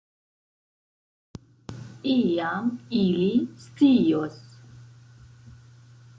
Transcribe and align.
Iam 2.13 2.73
ili 3.01 3.29
scios. 3.67 4.43